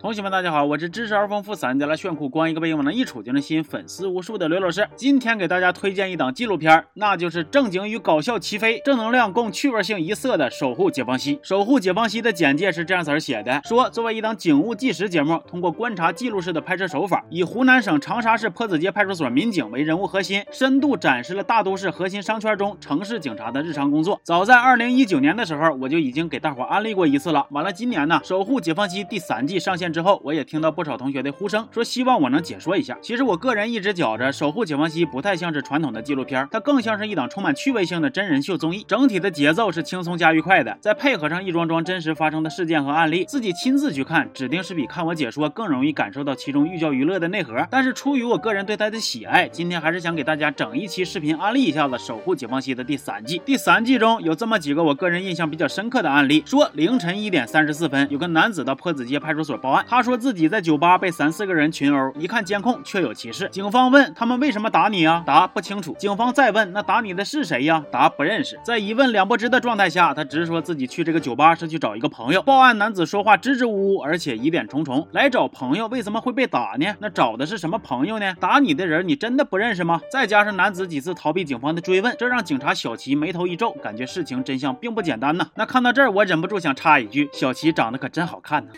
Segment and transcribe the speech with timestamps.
[0.00, 4.88] 同学们，大家好，我是知识而丰富、三家来炫酷、光一个背影往那一杵就能吸引粉丝无数的刘老师。
[4.96, 11.36] 今天给大家推荐一档纪录片，那就是正经与搞笑齐飞、正能量共趣味性一色的《守护解放西》。
[11.46, 13.04] 《守护解放西》的简介是这样。
[13.04, 24.20] 子写的：说作为一档警务纪实节目，通过观察记录式的拍摄手法，以湖南省长沙市坡子街派出所民警为人物核心，深度展示了大都市核心商圈中城市警察的日常工作。
[24.24, 27.46] 早在二零一九年的时候，我就已经给大伙安利过一次了。
[27.50, 29.91] 完了，今年呢，《守护解放西》第三季上线。
[29.92, 32.96] 之后，我也听到不少同学的呼声，说希望我能解说一下。
[33.02, 38.84] 其实我个人一直觉着《守护解放西》不太像是传统的纪录片，它更像是一档充满趣味性的真人秀综艺。
[38.88, 47.66] 整体的节奏是轻松加愉快的，再配合上一桩桩真实发生的事件和案例，自己亲自去看，指定是比看我解说更容易感受到其中寓教于乐的内核。
[47.70, 53.40] 但是出于我个人对它的喜爱，今天还是想给大家整一期视频安利一下子《守护解放西》的第三季。
[53.44, 63.48] 第三季中有这么几个我个人印象比较深刻的案例：说凌晨一点三十四分，有个男子到坡子街派出所报他说自己在酒吧被三四个人群殴，一看监控确有其事。
[63.52, 65.22] 警方问他们为什么打你啊？
[65.24, 65.94] 答不清楚。
[65.98, 67.84] 警方再问那打你的是谁呀？
[67.92, 68.58] 答不认识。
[68.64, 72.42] 在一问两不知的状态下，他直说自己去这个酒吧是去找一个朋友。
[72.42, 75.06] 报案男子说话支支吾吾，而且疑点重重。
[75.12, 76.86] 来找朋友为什么会被打呢？
[76.98, 78.34] 那找的是什么朋友呢？
[78.40, 80.00] 打你的人你真的不认识吗？
[80.10, 85.46] 再加上男子几次逃避警方的追问，这让警察小齐眉头一皱，感觉事情真相并不简单呐。
[85.54, 88.72] 那看到这儿，我忍不住想插一句：小齐长得可真好看呢。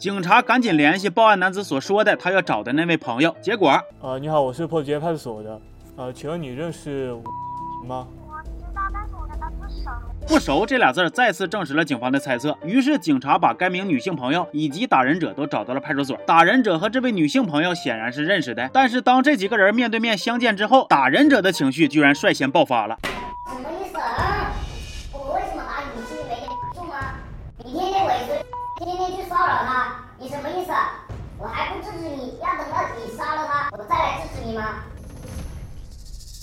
[0.00, 5.60] 警察赶紧联系报案男子所说的他要找的那位朋友，结果，呃，你好，我是坡子街派出所的，
[5.94, 7.14] 呃，请问你认识
[7.86, 8.06] 吗？
[8.26, 9.90] 我知道，但是我跟他不熟。
[10.26, 12.56] 不熟这俩字再次证实了警方的猜测。
[12.64, 16.16] 于是警察把该名女性朋友以及打人者都找到了派出所。
[16.26, 22.96] 打人者和这位女性朋友显然是认识的，但是当这几个人面对面相见之后，打人者的情绪居然率先爆发了。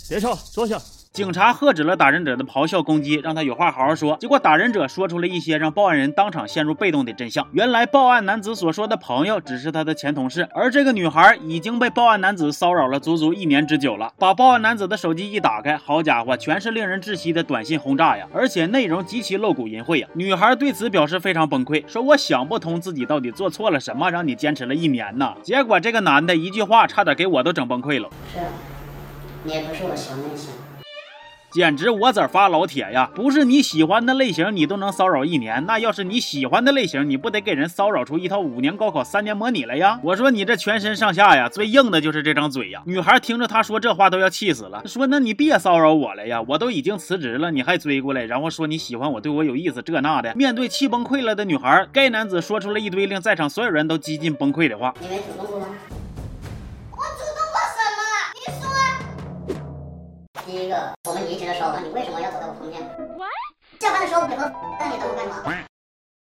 [0.09, 0.81] 别吵，坐下。
[1.17, 4.15] 警察喝止了打人者的咆哮攻击，让他有话好好说。
[4.19, 7.47] 结果打人者说出了一些让报案人当场陷入被动的真相。
[7.53, 14.13] 原来报案男子所说的朋友只是他的前同事，而这个女孩已经被报案男子骚扰了足足一年之久了。
[14.19, 20.07] 把报案男子的手机一打开，好家伙，全是令人窒息的短信轰炸呀，而且内容极其露骨淫秽呀。
[20.13, 25.33] 女孩对此表示非常崩溃，说我想不通自己到底做错了什么，让你坚持了一年呢？
[25.41, 28.07] 结果这个男的一句话，差点给我都整崩溃了。
[28.31, 28.39] 是，
[29.45, 30.51] 你也不是我喜欢的类型。
[31.49, 33.09] 简直我咋发老铁呀！
[33.15, 39.97] 不是你喜欢的类型，你都能骚扰一年，那要是你喜欢的类型，你不得给人骚扰出一套五年高考三年模拟来呀？
[40.03, 42.83] 我说你这全身上下呀，最硬的就是这张嘴呀！
[42.85, 50.35] 女孩听着他说这话都要气死了，说那你别骚扰我了呀，我都已经辞职了，你还追过来，然后说你喜欢我，对我有意思，这那的。
[50.35, 54.93] 面对气崩溃了的女孩，该男子说出了一堆令在场所有人都几近崩溃的话。
[60.47, 62.79] 第一个，我们离职的时候，你为什么要走在我旁边？
[63.81, 64.33] 下班的时候我和
[64.79, 65.53] 那你等我干什么？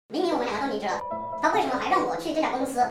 [0.09, 1.01] 明明我们两个都离职了，
[1.41, 2.83] 他为什么还让我去这家公司？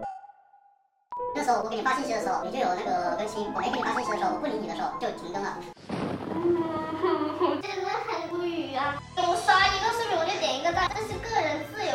[1.35, 5.59] 那时候我给你发信息的时候，你就有那个更新；我没给你发信息的时候，我不理你的时候就停更了。
[6.31, 8.95] 嗯，真的很无语啊！
[9.17, 11.91] 我刷一个视频我就点一个赞，这是个人自由。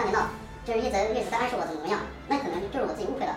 [0.00, 0.26] 那里闹，
[0.64, 2.00] 就是一直一直在暗示我怎么怎么样。
[2.26, 3.36] 那可能就是我自己误会了。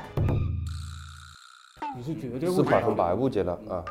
[1.93, 3.83] 你是绝对是误会百分百误解了啊！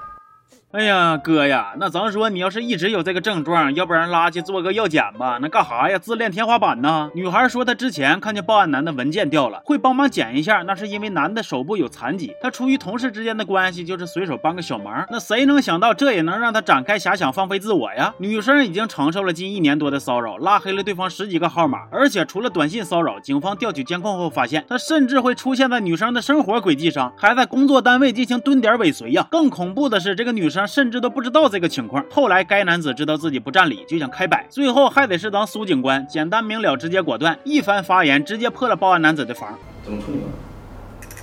[0.73, 5.39] 哎呀，哥呀，那咱说你要是一直有这个症状，要不然拉去做个药检吧？
[5.43, 5.99] 那干啥呀？
[5.99, 7.11] 自恋天花板呢？
[7.15, 15.05] 女孩说她之前看见报案男的文件掉了，会帮忙捡一下，那是因为男的手部有残疾，她出于同事之间的关系，就是随手帮个小忙。
[15.11, 18.15] 那谁能想到这也能让她展开遐想，放飞自我呀？
[18.17, 29.29] 女生已经承受了近一年多的骚扰，拉黑了对方十几个号码，而且除了短信骚扰，警方调取监控后发现，他甚至会出现在女生的生活轨迹上，还在工作单位进行蹲点尾随呀。
[29.31, 32.05] 更恐怖的是，这个女生甚至都不知道这个情况。
[32.11, 39.59] 后来该男子知道自己不占理，就想开摆，最后还得是当苏警官，简单明了，直接果断，一番发言直接破了报案男子的防。
[39.85, 40.29] 怎么处理吗？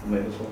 [0.08, 0.46] 没有错。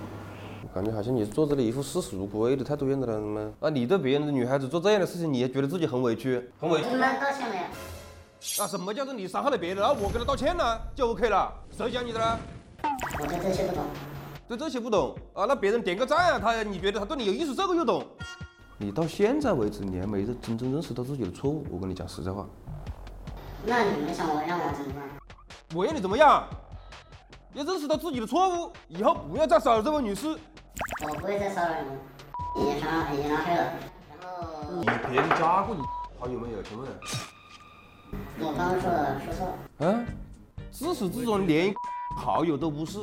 [0.74, 3.51] 感觉好像你做这里一副视死如归的态度样子了吗？
[3.62, 6.88] 啊，你对别人的女孩子做这样的事情，你也觉得自己很委屈，很委屈。
[6.92, 8.63] 你们道歉没有？
[8.63, 11.51] 啊，什么叫做你伤害了别人，然后我跟他道歉了就 OK 了？
[11.75, 12.39] 谁教你的呢？
[13.19, 13.84] 我对这些不懂。
[14.48, 15.45] 对这些不懂啊？
[15.45, 18.06] 那别人点个赞啊，他你觉得他对你有意思，这个又懂？
[18.79, 21.65] 你到现在为止，你还没真正认识到自己的错误。
[21.71, 22.45] 我跟你讲实在话。
[23.65, 25.03] 那你们想我让我怎么办？
[25.74, 26.47] 我要你怎么样？
[27.53, 30.27] 要认识到自己的错误，以后不要再骚扰这位女士。
[30.27, 31.97] 我不会再骚扰你们，
[32.56, 33.74] 已经删，已经拉黑了。
[34.21, 35.81] 然后你别人加过你
[36.19, 36.62] 好友没有？
[36.62, 36.88] 请问？
[38.39, 39.47] 我刚刚说的说错
[39.79, 39.88] 了。
[39.88, 40.06] 啊？
[40.69, 41.74] 自始至终连
[42.15, 43.00] 好友都不是，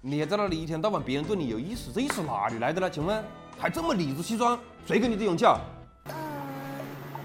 [0.00, 2.88] 你还在那里一天到晚别人对你有意思，这意思哪里来的呢？
[2.88, 3.24] 请问？
[3.60, 5.44] 还这么理直气壮，谁给你这勇气？
[5.44, 5.60] 啊？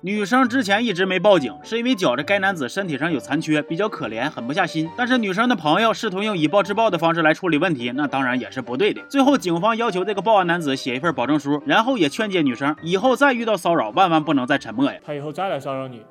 [0.02, 4.90] 女生之前一直没报警，是因为觉着该男子身体上有残缺，比较可怜，狠不下心。
[4.98, 9.02] 但是女生的朋友试图用以暴制暴的方式来处理问题，那当然也是不对的。
[9.08, 15.00] 最后警方要求这个报案男子写一份保证书，然后也劝诫女生以后再遇到骚扰，万万不能再沉默呀。
[15.06, 16.06] 他以后再来骚扰你，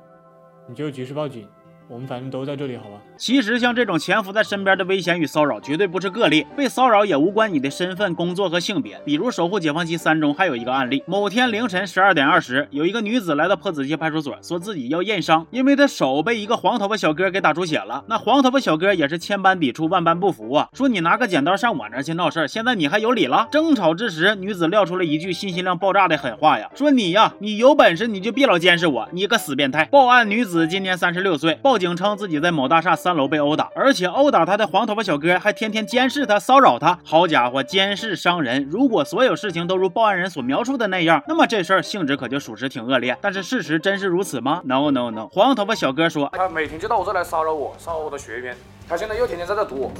[0.67, 1.47] 你就及时报警。
[1.87, 2.99] 我们反正都在这里，好吧？
[3.15, 6.45] 其实像这种潜伏在身边的危险与骚扰，绝对不是个例。
[6.57, 8.99] 被骚扰也无关你的身份、工作和性别。
[9.05, 18.03] 比如《守护解放西三》中还有一个案例：某天凌晨十二点二十，有一个女子来到坡子街派出所，说自己要验伤，因为她手被一个黄头发小哥给打出血了。
[18.07, 23.47] 那黄头发小哥也是千般抵触，万般不服啊，说你拿个剪刀上我那去闹事儿现在你还有理了？
[23.51, 29.85] 争吵之时，女子撂出了一句信息量爆炸的狠话呀，说你呀，你有本事你就别老监视我，你个死变态！
[29.85, 32.55] 报案女子今年三十六岁，报警称自己在。
[32.55, 36.97] 某大厦三楼被殴打，而且殴打他的黄头发小哥还天天监视他、骚扰他。
[37.03, 38.65] 好家伙，监视伤人！
[38.71, 43.17] 如果所有事情都如报案人所描述的那样，那么这事儿性质可就属实挺恶劣。
[43.19, 45.27] 但是事实真是如此吗？No No No！
[45.27, 48.55] 黄头发小哥说，他每天就到我这来骚扰我，骚扰我的学员，
[48.87, 49.91] 他现在又天天在这堵我。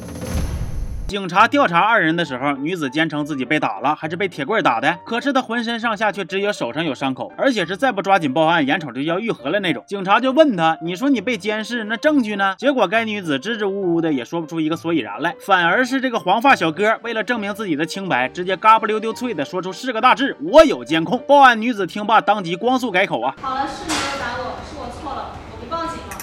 [1.08, 4.98] 警察调查二人的时候，女子坚称自己被打了，还是被铁棍打的。
[5.06, 9.84] 可是她浑身上下却只有手上有伤口，而且是再不抓紧报案，眼瞅着要愈合了那种。
[9.86, 15.36] 警察就问她：“你说你被监视，那证据呢？”结果该女子支支吾吾的，也说不出一个所以然来。
[15.46, 23.36] 反而是这个黄发小哥，为了证明自己的清白，直接嘎不溜丢脆的说出是个大字：“我有监控。”报案女子听罢，当即光速改口啊！
[23.40, 26.16] 好了，是你我，是我错了，我不报警了。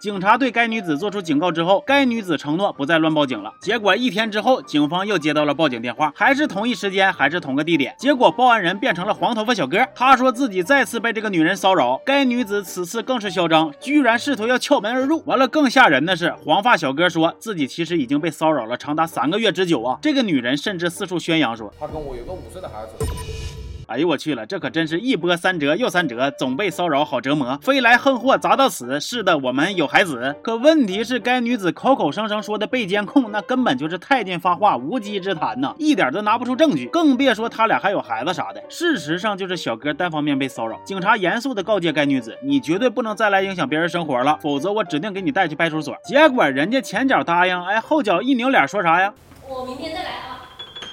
[0.00, 3.52] 警察对该女子做出警告之后，该女子承诺不再乱报警了。
[3.60, 7.94] 结果一天之后，警方又接到了报警电话，还是同一时间，还是同个地点。
[7.98, 12.00] 结果报案人变成了黄头发小哥，他说自己再次被这个女人骚扰。
[12.02, 15.22] 该女子此次更是嚣张，居然试图要撬门而入。
[15.26, 19.98] 完了，更吓人的是，黄发小哥说自己其实已经被骚扰了长达三个月之久啊！
[20.00, 23.59] 这个女人甚至四处宣扬说，他跟我有个五岁的孩子。
[23.90, 29.00] 哎呦我去了，这可真是一波三折又三折，总被骚扰好折磨，飞来横祸砸到死。
[29.00, 38.62] 是的，我们有孩子，可问题是该女子口口声声说的被监控，那根本就是太监发话，无稽之谈呐，一点都拿不出证据，更别说他俩还有孩子啥的。
[38.68, 40.80] 事实上就是小哥单方面被骚扰。
[40.84, 45.96] 警察严肃的告诫该女子，你绝对不能再来影响别人生活了，否则我指定给你带去派出所。
[46.04, 49.12] 结果人家前脚答应，哎，后脚一扭脸说啥呀？
[49.48, 50.39] 我明天再来啊。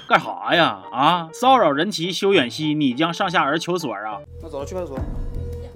[0.08, 0.80] 干啥呀？
[0.90, 1.28] 啊！
[1.34, 4.18] 骚扰人妻修远兮，你将上下而求索啊！
[4.42, 4.98] 那走，去派出所。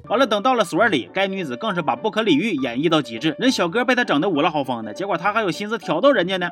[0.09, 3.37] 完了，等到了所里，该女子更是把不可理喻演绎到极致。
[3.39, 6.51] 人小哥被她整的五了豪风的，结果她还有心思挑逗人家呢。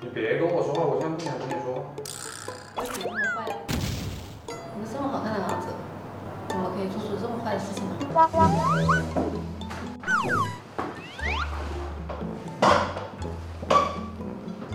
[0.00, 1.80] 你别跟我说话，我现在不想跟你说话。
[2.76, 3.44] 为什么这么坏？
[4.46, 5.66] 你们这么好看的脑子，
[6.48, 7.90] 怎么可以做出这么坏的事情呢？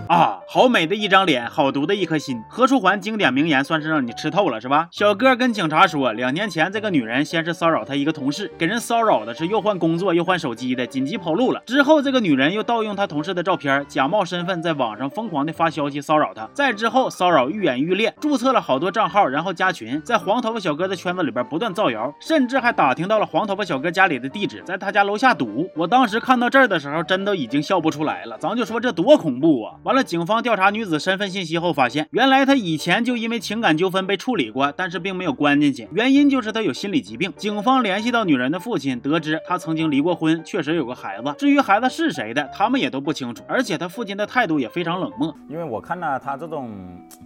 [0.07, 2.41] 啊，好美的一张脸，好毒的一颗心。
[2.47, 4.87] 何书桓经典名言算是让你吃透了是吧？
[4.89, 11.61] 小哥跟警察说，两年前这个女人先是骚扰他一个同事，给人骚扰的是又换工作又换手机的，紧急跑路了。
[11.65, 16.47] 之后这个女人又盗用他同事的照片，假冒身份在网上疯狂的发消息骚扰他。
[16.53, 25.69] 再之后骚扰愈演愈烈，注册了好多账号，然后加群，在黄头发小哥的圈子里边不断造谣，甚至还打听到了黄头发小哥家里的地址，在他家楼下堵。
[25.75, 28.37] 我当时看到这儿的时候，真都已经笑不出来了。
[28.37, 29.75] 咱就说这多恐怖啊！
[29.83, 29.93] 完。
[29.93, 37.33] 了，警方调查女子身份信息后发现，原来她以前就因为情感纠纷被处理过，但是并没有关进去，原因就是她有心理疾病。
[37.35, 41.33] 警方联系到女人的父亲，得知她曾经离过婚，确实有个孩子。
[41.35, 43.43] 至于孩子是谁的，他们也都不清楚。
[43.47, 46.69] 而且她父亲的态度也非常冷漠，因为我看呢，他这种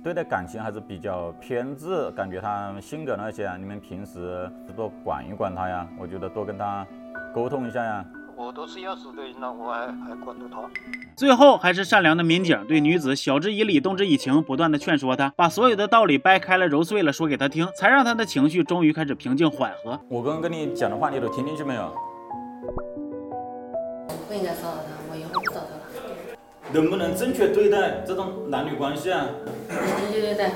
[0.01, 6.87] 对待感情还是比较偏执，感觉他性格那些，你们平时多管一管他呀，我觉得多跟他
[7.35, 8.05] 沟通一下呀。
[8.39, 10.61] 我都是要死的人了，我还还管着他。
[11.17, 19.99] 最后还是善良的民警对女子晓之以理，动之以情，不断的劝说她，把所有的道理掰开了揉碎了说给她听，才让她的情绪终于开始平静缓和。
[20.07, 21.93] 我刚刚跟你讲的话，你都听进去没有？
[24.29, 26.37] 不应该骚扰他，我以后不找他了。
[26.71, 29.27] 能不能正确对待这种男女关系啊？
[29.67, 30.53] 正确对待，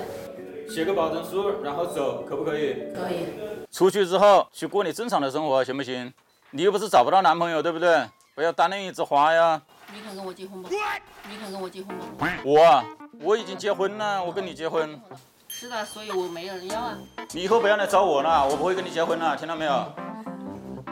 [0.70, 2.75] 写个保证书，然后走，可不可以？
[2.96, 3.25] 可以。
[3.70, 6.13] 出去之后去过你正常的生活，行不行？
[6.55, 8.07] 你又不是找不到男朋友，对不对？
[8.36, 9.60] 不要单恋一枝花呀！
[9.91, 10.69] 你肯跟我结婚不？
[10.69, 12.53] 你肯跟我结婚不？
[12.53, 12.86] 我啊，
[13.22, 15.01] 我已经结婚了，我跟你结婚。
[15.48, 16.95] 是的，所以我没有人要啊。
[17.31, 19.91] 你以后不要来找我了，我不会跟你结婚了，听到没有？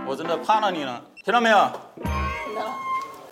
[0.07, 1.69] 我真的怕了你了，听到没有？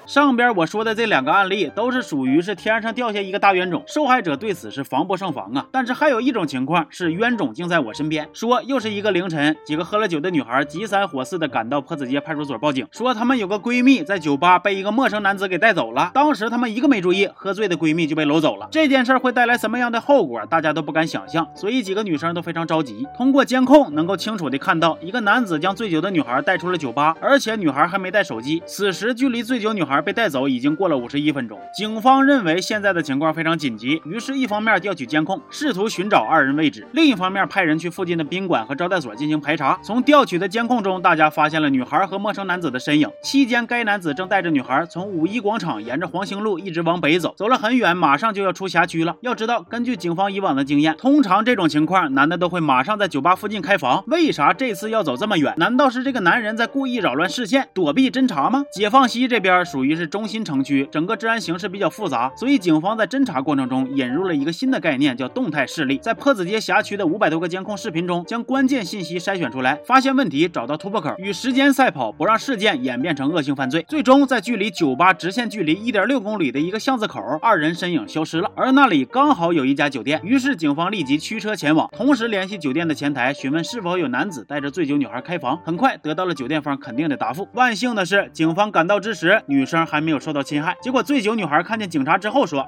[0.10, 5.64] 上边我说的这两个案例都是属于是天上掉下一个大冤种，受害者对此是防不胜防啊。
[5.72, 8.28] 但是还有一种情况是冤种竟在我身边。
[8.34, 16.10] 说又是一个凌晨，几个喝了酒的女孩急三火四的赶到坡子街派出所报警，说她们有个闺蜜在酒吧被一个陌生男子给带走了。
[16.12, 18.68] 当时她们一个没注意，喝醉的闺蜜就被搂走了。
[18.72, 23.06] 这件事会带来什么样的后果，大家都不敢想象，所以几个女生都非常着急。
[23.16, 28.64] 通过监控能够清楚的看到，一个男子将醉酒的女孩带出了酒吧，而且女孩还没带手机。
[28.66, 30.80] 此时距离醉酒女孩被带走已经。
[30.80, 39.78] 过了五十一分钟，警方认为现在的情况非常紧急，于是，一方面调取监控，试图寻找二人位置；另一方面，派人去附近的宾馆和招待所进行排查。
[39.84, 43.10] 从调取的监控中，大家发现了女孩和陌生男子的身影。
[43.22, 49.18] 期间，该男子正带着女孩从五一广场沿着黄兴路一直往北走，走了很远，马上就要出辖区了。
[49.20, 54.02] 要知道，根据警方以往的经验，通常这种情况，男的都会马上在酒吧附近开房。
[54.08, 55.54] 为啥这次要走这么远？
[55.58, 58.64] 难道是这个男人在故意扰乱视线，躲避侦查吗？
[58.72, 60.88] 解放西这边属于于是中心城区。
[60.92, 65.98] 整个治安形势比较复杂，所以警方在侦查过程中引入了一个新的概念，叫动态视力。
[65.98, 73.84] 在坡子街辖区的五百多个监控视频中，将关键信息筛选出来，发现问题，找到突破口，与时间赛跑，不让事件演变成恶性犯罪。
[73.90, 80.22] 最终，在距离酒吧直线距离一点六公里的一个巷子口，二人身影消失了，而那里刚好有一家酒店。
[80.24, 85.58] 于是，警方立即驱车前往，同时联系酒店的前台，询问是否有男子带着醉酒女孩开房。
[85.66, 87.48] 很快得到了酒店方肯定的答复。
[87.54, 90.76] 万幸的是，警方赶到之时，女生还没有受到侵害。
[90.82, 92.66] 结果醉酒女孩看见警察之后说：“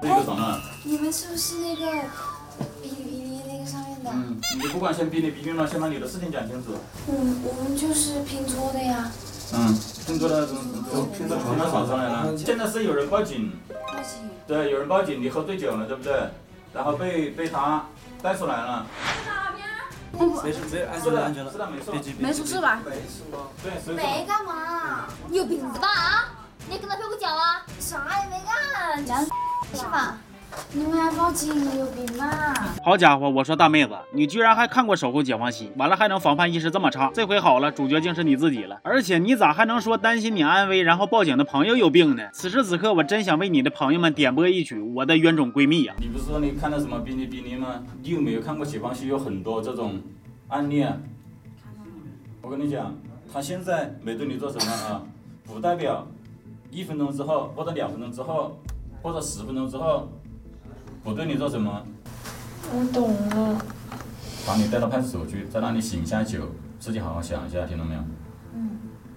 [0.84, 1.82] 你们是不是那个
[2.80, 4.10] 哔哩哔哩那个上面的？
[4.14, 6.74] 嗯，你不管先哔哩哔哩了，先把你的事情讲清楚。
[7.08, 9.10] 嗯，我们就是拼桌的呀。
[9.54, 12.38] 嗯，拼桌的，都拼到床上上来了。
[12.38, 13.52] 现在是有人报警。
[13.68, 14.30] 报警。
[14.46, 16.12] 对，有人报警，你喝醉酒了，对不对？
[16.72, 17.84] 然后被被他
[18.22, 18.86] 带出来了。
[19.26, 19.62] 哪边？
[20.42, 21.52] 没事，没安全了，安全了。
[21.52, 21.68] 是的，
[22.18, 22.80] 没出事吧？
[22.84, 23.38] 没事吗？
[23.62, 25.06] 对，没干嘛？
[25.28, 25.88] 你有病是吧？
[25.88, 26.32] 啊？
[26.70, 27.64] 你跟他睡过脚啊？
[27.78, 29.24] 啥也没干，凉
[29.74, 30.18] 是吧？
[30.72, 32.54] 你们还报警，有病吗？
[32.84, 37.10] 好家伙，我说大妹子，你居然还看过《守护解放西》，完了还能防范意识这么差？
[37.14, 38.78] 这回好了，主角竟是你自己了。
[38.82, 42.28] 而且你咋还能说担心你安危，然后报警的朋友有病呢？
[42.34, 45.94] 此时此刻，我真想为你的朋友们点播一曲《我的冤种闺蜜》呀！
[45.98, 47.82] 你不是说你看到什么哔哩哔哩吗？
[48.02, 50.02] 你有没有看过解放西有很多这种
[50.48, 50.96] 案例啊？
[52.42, 52.94] 我跟你讲，
[53.32, 55.02] 他现在没对你做什么啊，
[55.46, 56.06] 不代表。
[56.72, 58.58] 一分钟之后，或者两分钟之后，
[59.02, 60.08] 或者十分钟之后，
[61.04, 61.82] 我对你做什么？
[62.72, 63.60] 我懂了。
[64.46, 66.48] 把你带到派出所去，在那里醒一下酒，
[66.80, 68.00] 自己好好想一下，听到没有？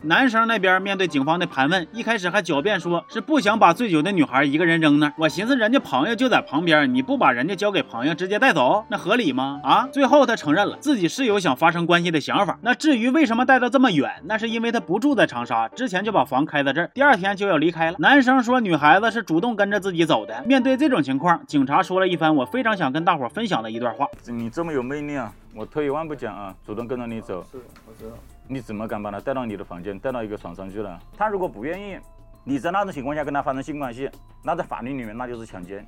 [0.06, 5.14] 男生那边面对警方的盘问，一开始还狡辩说是不想把醉酒的女孩一个人扔那儿。
[5.18, 9.60] 我寻思人家朋友就在旁边，你不把人家交给朋友直接带走，那合理吗？
[9.64, 9.88] 啊！
[9.92, 12.58] 最后他承认了自己是有想发生关系的想法。
[12.62, 17.98] 那至于为什么带到这么远，那是因为他不住在长沙，之前就把房开在这儿，第二天就要离开了。
[18.00, 20.44] 男生说女孩子是主动跟着自己走的。
[20.46, 25.34] 面对这种情况，警察说了一番我非常想跟大伙分享的一段话：你这么有魅力啊！
[25.56, 27.58] 我退一万步讲啊，主动跟着你走，是，
[27.88, 28.16] 我知道。
[28.48, 31.00] 你怎么敢把他带到你的房间，带到一个床上去了？
[31.18, 32.00] 他如果不愿意，
[32.44, 34.08] 你在那种情况下跟他发生性关系，
[34.44, 35.84] 那在法律里面那就是强奸。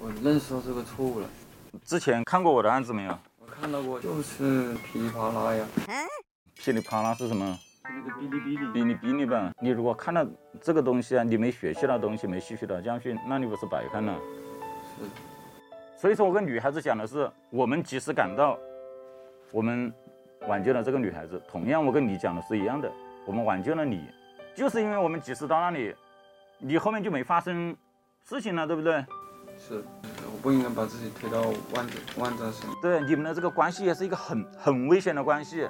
[0.00, 1.28] 我认识到这个错误了。
[1.84, 3.18] 之前看过我的案子没有？
[3.38, 5.66] 我看到过，就是噼里啪啦呀。
[6.56, 7.58] 噼里啪啦是什么？
[7.84, 8.80] 那个哔哩哔哩。
[8.80, 9.52] 哔哩哔哩吧。
[9.60, 10.26] 你如果看到
[10.62, 14.18] 这个东西啊，你没学习到东西，没吸取到教训，那你不是白看了？
[14.96, 15.04] 是。
[16.00, 18.58] 所以说我跟女孩子讲的是，我们及时赶到，
[19.52, 19.92] 我们。
[20.46, 22.90] 挽救了这个女孩子，同样我跟你讲的是一样的，
[23.26, 24.08] 我们挽救了你，
[24.54, 25.94] 就是因为我们及时到那里，
[26.58, 27.76] 你后面就没发生
[28.24, 29.04] 事情了，对不对？
[29.58, 29.82] 是，
[30.24, 31.40] 我不应该把自己推到
[31.74, 32.70] 万万丈深。
[32.80, 35.68] 对，你们的这个关系也是一个很很危险的关系。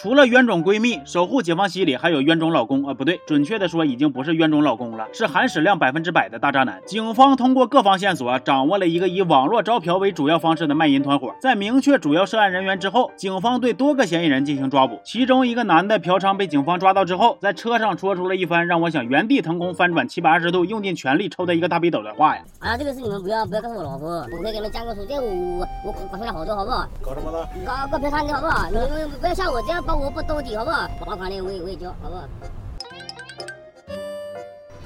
[0.00, 6.80] 除了冤种闺蜜，守护解放西里还有冤种老公啊，不对，准确的说已经不是冤种老公了，是含屎量百分之百的大渣男。
[6.86, 11.34] 警方通过各方线索，掌握了一个以网络招嫖为主要方式的卖淫团伙。
[11.40, 15.00] 在明确主要涉案人员之后，警方对多个嫌疑人进行抓捕。
[15.04, 22.42] 其中一个男的嫖娼被警方抓到之后，在车上说出了一番让我想原地腾空翻转七百二十度，用尽全力抽他一个大逼斗的话呀！
[22.60, 26.86] 啊，这个事你们不要不要告诉我老婆，我可以给你们讲个数，这我我我搞出来好多，好不好？
[27.02, 27.48] 搞什么的？
[27.66, 28.68] 搞个嫖娼的好不好？
[28.70, 30.88] 你们不要我这样包我不兜底，好不好？
[31.00, 32.22] 罚款的我也我也交，好不好？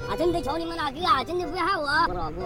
[0.09, 1.83] 啊，真的求你们了，哥啊，真的不要害我。
[2.07, 2.43] 我老婆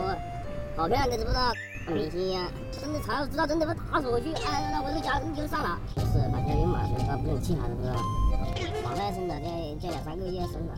[0.76, 1.54] 好漂亮的，知不知道？
[1.88, 5.80] 明星一样，真的她要知道真的会打死我去，哎，那我这家人就上了。
[5.96, 7.96] 是把家人嘛，所以他不用气他，知不知道？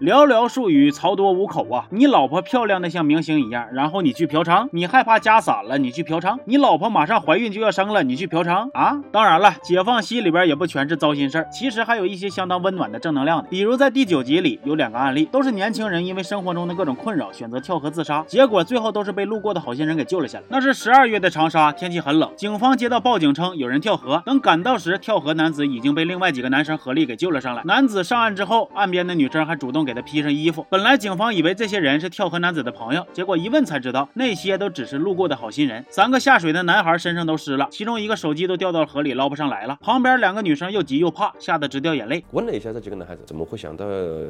[0.01, 1.85] 寥寥数语，曹多无口啊！
[1.89, 8.99] 你老婆漂亮的像明星一样，然后你去嫖娼，你害怕家散了，你去嫖娼，你老婆马上怀孕就要生了，你去嫖娼啊？
[9.11, 13.49] 当然了，解放西里边也不全是糟心事儿，其实还有一些相当温暖的正能量的。
[13.49, 20.45] 比如在第九集里有两个案例，都是年轻人因为生活中的各种困扰选择跳河自杀，结果最后都是被路过的好心人给救了下来。
[20.49, 27.63] 那是十二月的长沙，天气很冷，警方接到报警称有人跳河，等赶到时，跳河男子已经被另外几个男生合力给救了上来。
[27.65, 30.65] 男子上岸之后，岸边的女生还主动给他披上衣服。
[30.69, 35.83] 本来警方以为这些人是跳河男子的朋友，结果一问才知道，那些都只是路过的好心人。
[35.89, 39.77] 三个下水的男孩身上都湿了，其中一个手机都掉到河里捞不上来了。
[39.81, 42.23] 旁边两个女生又急又怕，吓得直掉眼泪。
[42.31, 43.85] 问了一下这几个男孩子，怎么会想到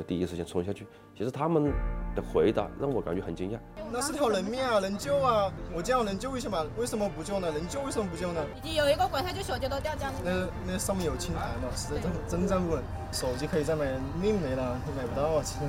[0.08, 0.86] 第一时间冲下去？
[1.18, 1.72] 其实他们
[2.16, 3.58] 的回答让我感觉很惊讶。
[3.92, 5.52] 那是条人命啊，能救啊！
[5.74, 6.64] 我这样能救一下嘛？
[6.78, 7.48] 为什么不救呢？
[7.52, 8.42] 能救为什么不救呢？
[8.64, 12.82] 已经有一个滚下去手机都掉江那那上面有青苔嘛，实在真真站不稳。
[13.12, 13.86] 手机可以再买，
[14.22, 15.44] 命没了都，买不到啊！
[15.44, 15.62] 其实。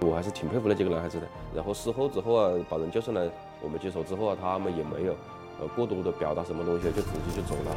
[0.00, 1.26] 我还是挺佩服那几个男孩子的。
[1.54, 5.14] 然后事后之后啊，把人救上来，我们接手之后啊，他们也没有
[5.60, 7.76] 呃过多的表达什么东西，就直接就走了。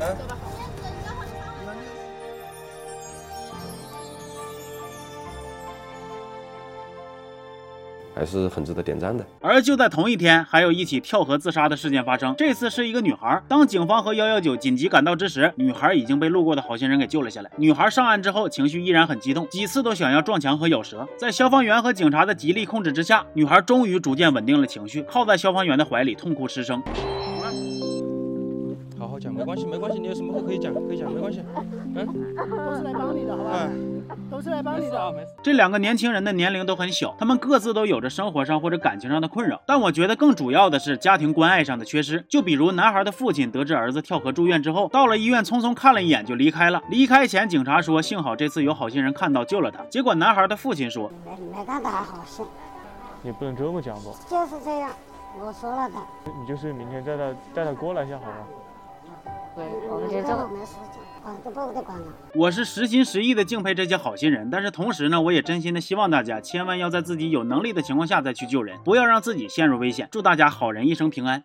[0.00, 0.71] 哎。
[8.14, 9.24] 还是很值得点赞的。
[9.40, 12.34] 而就在同一天，还有一起跳河自杀的事件发生。
[12.36, 13.42] 这次是一个女孩。
[13.48, 17.50] 当警方和幺幺九紧急赶到之时，女孩已经被路过的好心人给救了下来。
[17.56, 21.06] 女孩上岸之后，情绪依然很激动，几次都想要撞墙和咬舌。
[21.16, 26.82] 在消防员和警察的极力控制之下，女孩终于逐渐稳定了情绪，靠在消防员的怀里痛哭失声。
[29.30, 31.42] 没关系，没关系，你有什么话可以讲，可以讲，没关系。
[31.94, 32.06] 嗯，
[32.66, 33.68] 都是来帮你的，好吧？
[34.30, 35.28] 都是来帮你的。
[35.42, 42.24] 这两个年轻人的年龄都很小，他们各自都有着生活上或者感情上的困扰，但我觉得更主要的是家庭关爱上的缺失。
[42.28, 46.82] 就比如男孩的父亲得知儿子跳河住院之后，到了医院匆匆看了一眼就离开了。
[46.88, 49.82] 离开前，警察说幸好这次有好心人看到救了他。
[49.84, 52.42] 结果男孩的父亲说没没干他好事，
[53.22, 54.10] 你不能这么讲吧？
[54.28, 54.90] 就是这样，
[55.38, 55.94] 我说了的。
[56.40, 58.46] 你就是明天带他带他过来一下好吗？
[62.34, 70.08] 我是实心实意的敬佩这些好心人，但是同时呢，我也真心的希望大家千万要在自己有能力的情况下再去救人，不要让自己陷入危险。
[70.10, 71.44] 祝大家好人一生平安。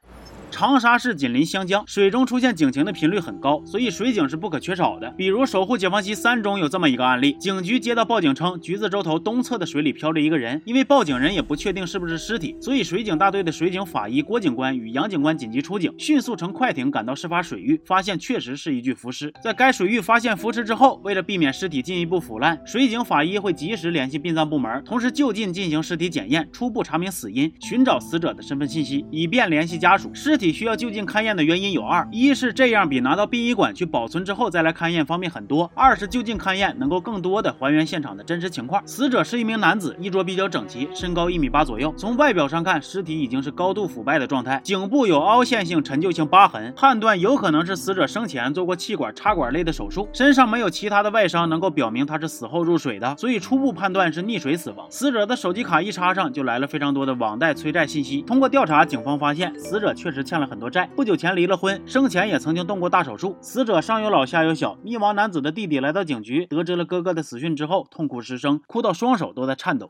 [0.50, 5.10] 长沙市紧邻湘江，水中出现警情的频率很高，所以水警是不可缺少的。
[5.12, 19.32] 比如《守护解放西三》中有这么一个案例：警局接到报警称，橘子洲头东侧的水里漂着一个人，因为报警人也不确定是不是尸体，所以水警大队的水警法医郭警官与杨警官紧急出警，迅速乘快艇赶到事发水域，发现确实是一具浮尸。
[19.44, 30.10] 在该水域发现浮尸之后，为了避免尸体进一步腐烂，水警法医会及时联系殡葬部门，同时就近进行尸体检验，初步查明死因，寻找死者的身份信息，以便联系家属。
[30.14, 38.86] 尸体需要就近勘验的原因有二：一是这样比拿到殡仪馆去保存之后再来勘验方便很多；二是就近勘验能够更多的还原现场的真实情况。
[38.86, 41.93] 死者是一名男子，衣着比较整齐，身高一米八左右。
[41.97, 50.08] 从外表上看，尸体已经是高度腐败的状态，颈部有凹陷性陈旧性疤痕，判断有可能是死者生前做过气管插管类的手术。
[50.12, 54.86] 身上没有其他的外伤能够表明他是死后入水的，所以初步判断是溺水死亡。
[54.91, 58.21] 死者的手机卡一插上就来了非常多的网贷催债信息。
[58.21, 60.27] 通过调查，警方发现死者确实。
[60.28, 63.38] 欠了很多债，不久前离了婚，生前也曾经动过大手术。
[63.40, 69.90] 死者上有老下有小，溺亡男子的弟弟来到警局，得知了哥哥的死讯之后，痛哭失声，哭到双手都在颤抖。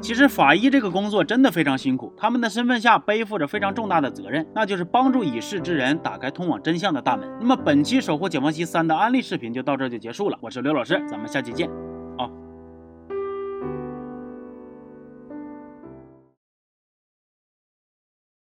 [0.00, 7.28] 其实法医这个工作真的非常辛苦，他们的身份下背负着非常重大的责任，那就是帮助已逝之人打开通往真相的大门。
[7.40, 11.91] 那么本期守护解放西三的安利视频就到这就结束了，我是刘老师，咱们下期见。